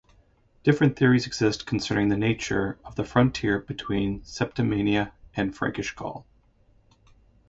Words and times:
Different 0.63 0.97
theories 0.97 1.27
exist 1.27 1.67
concerning 1.67 2.09
the 2.09 2.17
nature 2.17 2.79
of 2.83 2.95
the 2.95 3.03
frontier 3.03 3.59
between 3.59 4.21
Septimania 4.21 5.11
and 5.35 5.55
Frankish 5.55 5.93
Gaul. 5.95 6.25